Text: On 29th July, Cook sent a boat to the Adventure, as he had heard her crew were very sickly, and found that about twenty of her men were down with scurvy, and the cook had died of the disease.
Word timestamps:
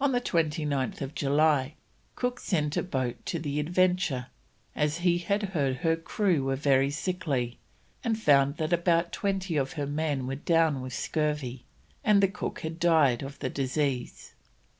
On 0.00 0.12
29th 0.12 1.12
July, 1.16 1.74
Cook 2.14 2.38
sent 2.38 2.76
a 2.76 2.82
boat 2.84 3.16
to 3.26 3.40
the 3.40 3.58
Adventure, 3.58 4.26
as 4.76 4.98
he 4.98 5.18
had 5.18 5.42
heard 5.50 5.78
her 5.78 5.96
crew 5.96 6.44
were 6.44 6.54
very 6.54 6.92
sickly, 6.92 7.58
and 8.04 8.16
found 8.16 8.58
that 8.58 8.72
about 8.72 9.10
twenty 9.10 9.56
of 9.56 9.72
her 9.72 9.88
men 9.88 10.28
were 10.28 10.36
down 10.36 10.80
with 10.80 10.92
scurvy, 10.94 11.64
and 12.04 12.22
the 12.22 12.28
cook 12.28 12.60
had 12.60 12.78
died 12.78 13.20
of 13.24 13.40
the 13.40 13.50
disease. 13.50 14.34